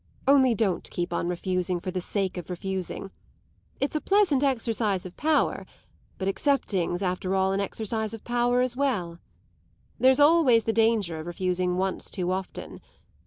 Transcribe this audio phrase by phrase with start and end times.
[0.27, 3.11] Only don't keep on refusing for the sake of refusing.
[3.79, 5.63] It's a pleasant exercise of power;
[6.17, 9.19] but accepting's after all an exercise of power as well.
[9.99, 12.81] There's always the danger of refusing once too often.